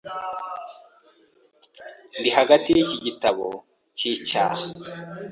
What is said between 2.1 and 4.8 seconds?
Ndi hagati yiki gitabo cyicyaha.